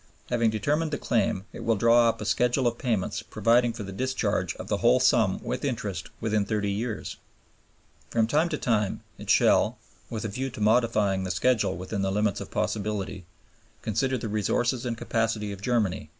[0.31, 3.91] Having determined the claim, it will draw up a schedule of payments providing for the
[3.91, 7.17] discharge of the whole sum with interest within thirty years.
[8.09, 9.77] From time to time it shall,
[10.09, 13.25] with a view to modifying the schedule within the limits of possibility,
[13.83, 16.09] "consider the resources and capacity of Germany